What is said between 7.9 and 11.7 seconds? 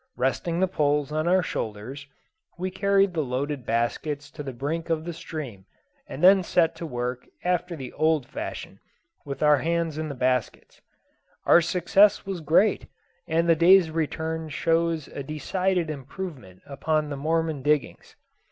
old fashion, with our hands in the baskets. Our